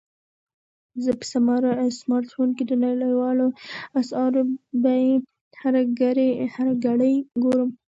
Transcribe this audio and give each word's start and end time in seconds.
زه 1.03 1.11
په 1.19 1.25
خپل 1.29 1.89
سمارټ 2.01 2.27
فون 2.35 2.49
کې 2.57 2.63
د 2.67 2.73
نړیوالو 2.85 3.47
اسعارو 3.99 4.41
بیې 4.83 5.05
هره 5.61 5.81
ګړۍ 6.85 7.15
ګورم. 7.43 7.69